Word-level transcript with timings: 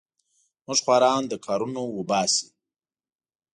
موږ 0.65 0.79
خواران 0.85 1.21
له 1.31 1.37
کارونو 1.45 1.81
وباسې. 1.97 2.47